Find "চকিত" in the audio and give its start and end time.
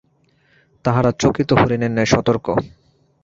1.21-1.49